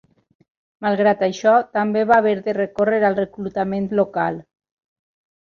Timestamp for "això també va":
1.27-2.17